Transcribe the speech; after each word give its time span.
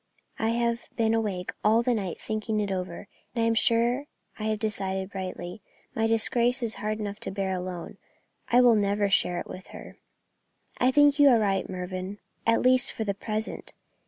I 0.39 0.49
have 0.49 0.89
been 0.95 1.13
awake 1.13 1.51
all 1.63 1.83
the 1.83 1.93
night 1.93 2.19
thinking 2.19 2.59
it 2.59 2.71
over, 2.71 3.07
and 3.35 3.43
I 3.43 3.45
am 3.45 3.53
sure 3.53 4.05
I 4.39 4.45
have 4.45 4.57
decided 4.57 5.13
rightly. 5.13 5.61
My 5.93 6.07
disgrace 6.07 6.63
is 6.63 6.73
hard 6.81 6.97
enough 6.99 7.19
to 7.19 7.29
bear 7.29 7.53
alone; 7.53 7.99
I 8.49 8.61
will 8.61 8.73
never 8.73 9.11
share 9.11 9.39
it 9.39 9.45
with 9.47 9.67
her." 9.67 9.97
"I 10.79 10.89
think 10.89 11.19
you 11.19 11.29
are 11.29 11.37
right, 11.37 11.69
Mervyn 11.69 12.17
at 12.47 12.63
least 12.63 12.93
for 12.93 13.03
the 13.03 13.13
present. 13.13 13.73